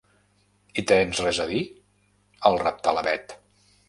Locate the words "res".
1.25-1.41